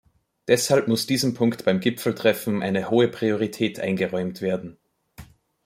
Deshalb 0.47 0.87
muss 0.87 1.05
diesem 1.05 1.35
Punkt 1.35 1.63
beim 1.63 1.79
Gipfeltreffen 1.79 2.63
eine 2.63 2.89
hohe 2.89 3.07
Priorität 3.07 3.79
eingeräumt 3.79 4.41
werden. 4.41 4.79